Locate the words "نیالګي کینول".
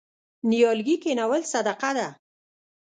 0.49-1.41